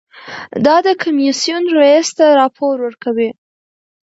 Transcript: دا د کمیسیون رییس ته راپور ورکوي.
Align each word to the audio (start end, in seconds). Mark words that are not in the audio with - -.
دا 0.65 0.75
د 0.85 0.87
کمیسیون 1.03 1.63
رییس 1.77 2.07
ته 2.17 2.25
راپور 2.39 2.75
ورکوي. 2.81 3.29